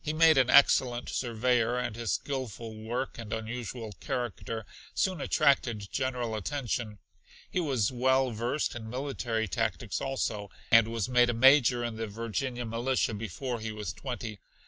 [0.00, 6.34] He made an excellent surveyor, and his skilful work and unusual character soon attracted general
[6.34, 6.98] attention.
[7.48, 12.08] He was well versed in military tactics also, and was made a Major in the
[12.08, 14.40] Virginia militia before he was twenty.